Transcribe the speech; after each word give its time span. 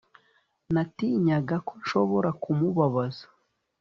Natinyaga 0.73 1.55
ko 1.67 1.73
nshobora 1.81 2.29
kumubabaza 2.41 3.25